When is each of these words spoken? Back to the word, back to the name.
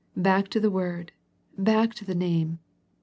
Back 0.17 0.47
to 0.47 0.59
the 0.59 0.71
word, 0.71 1.11
back 1.59 1.93
to 1.93 2.05
the 2.05 2.15
name. 2.15 2.57